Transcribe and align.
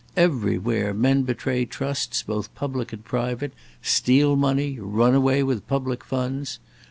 Everywhere 0.17 0.95
men 0.95 1.21
betray 1.21 1.63
trusts 1.65 2.23
both 2.23 2.55
public 2.55 2.91
and 2.91 3.05
private, 3.05 3.53
steal 3.83 4.35
money, 4.35 4.79
run 4.79 5.13
away 5.13 5.43
with 5.43 5.67
public 5.67 6.03
funds. 6.03 6.57